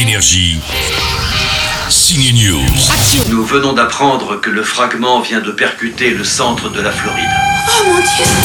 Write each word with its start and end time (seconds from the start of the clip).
Énergie. 0.00 0.60
Signe 1.90 2.32
News. 2.32 3.30
Nous 3.30 3.44
venons 3.44 3.72
d'apprendre 3.72 4.40
que 4.40 4.48
le 4.48 4.62
fragment 4.62 5.20
vient 5.22 5.40
de 5.40 5.50
percuter 5.50 6.10
le 6.10 6.22
centre 6.22 6.70
de 6.70 6.80
la 6.80 6.92
Floride. 6.92 7.24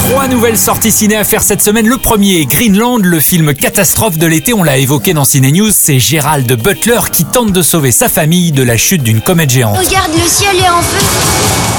Trois 0.10 0.28
nouvelles 0.28 0.58
sorties 0.58 0.92
ciné 0.92 1.16
à 1.16 1.24
faire 1.24 1.44
cette 1.44 1.62
semaine. 1.62 1.88
Le 1.88 2.00
premier, 2.00 2.48
Greenland, 2.48 3.04
le 3.04 3.20
film 3.20 3.54
catastrophe 3.54 4.18
de 4.18 4.26
l'été, 4.26 4.56
on 4.56 4.64
l'a 4.64 4.80
évoqué 4.80 5.14
dans 5.14 5.26
Ciné 5.26 5.52
News, 5.52 5.70
c'est 5.72 6.00
Gérald 6.00 6.52
Butler 6.60 7.02
qui 7.12 7.24
tente 7.24 7.52
de 7.52 7.62
sauver 7.62 7.92
sa 7.92 8.10
famille 8.10 8.52
de 8.52 8.64
la 8.64 8.76
chute 8.76 9.04
d'une 9.04 9.22
comète 9.22 9.52
géante. 9.52 9.78
Regarde, 9.78 10.12
le 10.16 10.28
ciel 10.28 10.56
est 10.58 10.70
en 10.70 10.82
feu. 10.82 11.73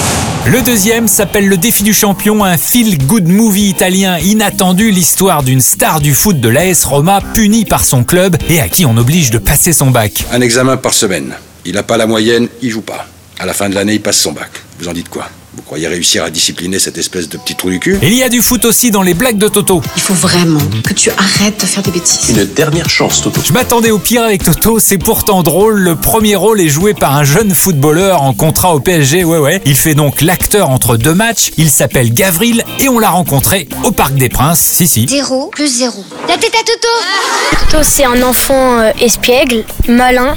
Le 0.47 0.61
deuxième 0.61 1.09
s'appelle 1.09 1.49
Le 1.49 1.57
défi 1.57 1.83
du 1.85 1.95
champion, 1.95 2.45
un 2.45 2.59
feel-good 2.59 3.27
movie 3.27 3.71
italien 3.71 4.19
inattendu, 4.19 4.91
l'histoire 4.91 5.43
d'une 5.43 5.63
star 5.63 6.03
du 6.03 6.13
foot 6.13 6.39
de 6.39 6.51
l'AS 6.51 6.85
Roma 6.85 7.21
punie 7.33 7.65
par 7.65 7.83
son 7.83 8.05
club 8.05 8.37
et 8.51 8.61
à 8.61 8.69
qui 8.69 8.85
on 8.85 8.95
oblige 8.99 9.31
de 9.31 9.39
passer 9.39 9.73
son 9.73 9.91
bac. 9.91 10.27
Un 10.33 10.43
examen 10.43 10.77
par 10.77 10.93
semaine. 10.93 11.35
Il 11.65 11.75
n'a 11.75 11.83
pas 11.83 11.97
la 11.97 12.07
moyenne, 12.07 12.49
il 12.61 12.71
joue 12.71 12.83
pas. 12.83 13.07
À 13.39 13.47
la 13.47 13.55
fin 13.55 13.71
de 13.71 13.75
l'année, 13.75 13.95
il 13.95 14.03
passe 14.03 14.19
son 14.19 14.33
bac. 14.33 14.51
Vous 14.79 14.87
en 14.87 14.93
dites 14.93 15.09
quoi? 15.09 15.31
Vous 15.57 15.63
croyez 15.63 15.87
réussir 15.87 16.25
à 16.25 16.31
discipliner 16.31 16.81
cette 16.81 16.99
espèce 16.99 17.29
de 17.29 17.39
petit 17.39 17.55
trou 17.55 17.71
du 17.71 17.79
cul 17.79 17.97
Et 18.03 18.09
il 18.09 18.15
y 18.15 18.25
a 18.25 18.29
du 18.29 18.43
foot 18.43 18.65
aussi 18.65 18.91
dans 18.91 19.03
les 19.03 19.15
blagues 19.15 19.39
de 19.39 19.47
Toto. 19.47 19.83
Il 19.95 20.03
faut 20.03 20.15
vraiment 20.15 20.61
que 20.83 20.93
tu 20.93 21.11
arrêtes 21.11 21.61
de 21.61 21.67
faire 21.67 21.83
des 21.85 21.93
bêtises. 21.93 22.31
Une 22.31 22.45
dernière 22.47 22.89
chance, 22.91 23.23
Toto. 23.23 23.41
Je 23.45 23.53
m'attendais 23.53 23.93
au 23.93 23.99
pire 23.99 24.25
avec 24.25 24.43
Toto, 24.43 24.81
c'est 24.81 24.99
pourtant 24.99 25.45
drôle. 25.45 25.79
Le 25.79 25.95
premier 25.95 26.35
rôle 26.35 26.61
est 26.61 26.69
joué 26.69 26.93
par 26.93 27.15
un 27.15 27.23
jeune 27.23 27.55
footballeur 27.55 28.23
en 28.23 28.33
contrat 28.33 28.75
au 28.75 28.81
PSG, 28.81 29.23
ouais 29.23 29.39
ouais. 29.39 29.63
Il 29.65 29.77
fait 29.77 29.95
donc 29.95 30.23
l'acteur 30.23 30.71
entre 30.71 30.97
deux 30.97 31.15
matchs. 31.15 31.53
Il 31.57 31.71
s'appelle 31.71 32.13
Gavril 32.13 32.65
et 32.81 32.89
on 32.89 32.99
l'a 32.99 33.11
rencontré 33.11 33.69
au 33.85 33.93
Parc 33.93 34.15
des 34.15 34.29
Princes, 34.29 34.59
si 34.61 34.89
si. 34.89 35.07
Zéro 35.09 35.51
plus 35.53 35.69
zéro. 35.79 36.05
La 36.29 36.37
tête 36.37 36.55
à 36.55 36.65
Toto 36.65 37.71
Toto, 37.71 37.85
c'est 37.85 38.05
un 38.05 38.23
enfant 38.23 38.81
euh, 38.81 38.91
espiègle, 39.01 39.65
malin, 39.89 40.35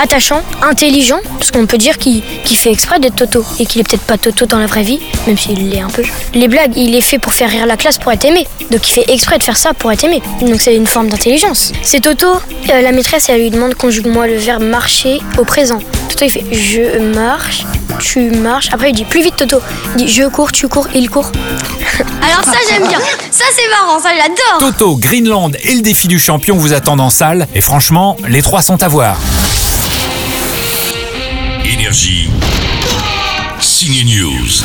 attachant, 0.00 0.42
intelligent, 0.62 1.20
parce 1.38 1.50
qu'on 1.50 1.66
peut 1.66 1.78
dire 1.78 1.98
qu'il 1.98 2.22
fait 2.44 2.72
exprès 2.72 2.98
d'être 2.98 3.16
Toto 3.16 3.44
et 3.58 3.66
qu'il 3.66 3.80
est 3.80 3.84
peut-être 3.84 4.02
pas 4.02 4.18
Toto 4.18 4.46
dans 4.46 4.58
la 4.58 4.66
vraie 4.66 4.82
vie, 4.82 5.00
même 5.26 5.38
s'il 5.38 5.70
l'est 5.70 5.80
un 5.80 5.90
peu. 5.90 6.02
Les 6.34 6.48
blagues, 6.48 6.76
il 6.76 6.94
est 6.94 7.00
fait 7.00 7.18
pour 7.18 7.32
faire 7.32 7.50
rire 7.50 7.66
la 7.66 7.76
classe 7.76 7.98
pour 7.98 8.10
être 8.12 8.24
aimé, 8.24 8.46
donc 8.70 8.88
il 8.88 8.92
fait 8.92 9.04
exprès 9.08 9.38
de 9.38 9.42
faire 9.42 9.56
ça 9.56 9.74
pour 9.74 9.92
être 9.92 10.04
aimé. 10.04 10.22
Donc 10.40 10.60
c'est 10.60 10.74
une 10.74 10.86
forme 10.86 11.08
d'intelligence. 11.08 11.72
C'est 11.82 12.00
Toto, 12.00 12.26
euh, 12.26 12.82
la 12.82 12.92
maîtresse, 12.92 13.28
elle 13.28 13.40
lui 13.40 13.50
demande 13.50 13.74
conjugue-moi 13.74 14.26
le 14.26 14.36
verbe 14.36 14.62
marcher 14.62 15.20
au 15.38 15.44
présent. 15.44 15.80
Toto, 16.08 16.24
il 16.24 16.30
fait 16.30 16.44
je 16.50 16.98
marche, 17.14 17.64
tu 17.98 18.30
marches. 18.30 18.68
Après, 18.72 18.90
il 18.90 18.94
dit 18.94 19.04
plus 19.04 19.22
vite 19.22 19.36
Toto. 19.36 19.60
Il 19.96 20.06
dit 20.06 20.08
je 20.12 20.24
cours, 20.24 20.52
tu 20.52 20.68
cours, 20.68 20.88
il 20.94 21.10
court. 21.10 21.30
Alors 22.22 22.44
ça 22.44 22.58
j'aime 22.68 22.86
bien. 22.88 22.98
Ça 23.30 23.44
c'est 23.54 23.68
marrant, 23.70 24.00
ça 24.00 24.10
j'adore. 24.10 24.58
Toto, 24.58 24.96
Greenland 24.96 25.56
et 25.62 25.74
le 25.74 25.82
défi 25.82 26.08
du 26.08 26.18
champion 26.18 26.56
vous 26.56 26.72
attendent 26.72 27.00
en 27.00 27.10
salle. 27.10 27.46
Et 27.54 27.60
franchement, 27.60 28.16
les 28.28 28.42
trois 28.42 28.62
sont 28.62 28.82
à 28.82 28.88
voir. 28.88 29.18
Énergie. 31.80 32.28
Signe 33.58 34.04
News. 34.04 34.62